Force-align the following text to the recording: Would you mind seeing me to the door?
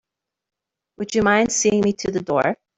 Would 0.97 1.13
you 1.13 1.21
mind 1.21 1.51
seeing 1.51 1.81
me 1.81 1.93
to 1.93 2.09
the 2.09 2.21
door? 2.21 2.57